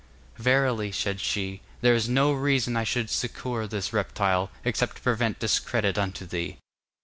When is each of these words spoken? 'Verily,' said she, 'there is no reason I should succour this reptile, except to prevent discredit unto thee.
'Verily,' 0.37 0.91
said 0.91 1.19
she, 1.19 1.61
'there 1.81 1.93
is 1.93 2.09
no 2.09 2.33
reason 2.33 2.75
I 2.75 2.83
should 2.83 3.07
succour 3.07 3.67
this 3.67 3.93
reptile, 3.93 4.49
except 4.65 4.95
to 4.95 5.01
prevent 5.03 5.37
discredit 5.37 5.95
unto 5.95 6.25
thee. 6.25 6.57